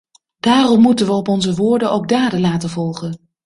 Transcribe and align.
Daarom 0.39 0.81
moeten 0.81 1.05
we 1.05 1.11
op 1.11 1.27
onze 1.27 1.55
woorden 1.55 1.91
ook 1.91 2.07
daden 2.09 2.41
laten 2.41 2.69
volgen. 2.69 3.19